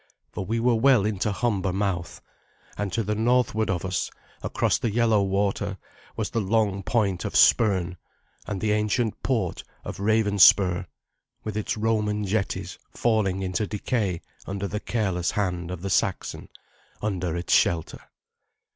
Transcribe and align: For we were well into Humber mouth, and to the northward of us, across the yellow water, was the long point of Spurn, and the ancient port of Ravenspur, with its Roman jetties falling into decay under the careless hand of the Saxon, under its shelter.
For 0.31 0.43
we 0.43 0.59
were 0.59 0.73
well 0.73 1.05
into 1.05 1.31
Humber 1.31 1.71
mouth, 1.71 2.21
and 2.75 2.91
to 2.91 3.03
the 3.03 3.13
northward 3.13 3.69
of 3.69 3.85
us, 3.85 4.09
across 4.41 4.79
the 4.79 4.89
yellow 4.89 5.21
water, 5.21 5.77
was 6.15 6.31
the 6.31 6.41
long 6.41 6.81
point 6.81 7.23
of 7.23 7.35
Spurn, 7.35 7.97
and 8.47 8.59
the 8.59 8.71
ancient 8.71 9.21
port 9.21 9.63
of 9.83 9.97
Ravenspur, 9.99 10.87
with 11.43 11.55
its 11.55 11.77
Roman 11.77 12.25
jetties 12.25 12.79
falling 12.89 13.43
into 13.43 13.67
decay 13.67 14.21
under 14.47 14.67
the 14.67 14.79
careless 14.79 15.29
hand 15.29 15.69
of 15.69 15.83
the 15.83 15.89
Saxon, 15.91 16.49
under 17.03 17.35
its 17.37 17.53
shelter. 17.53 18.01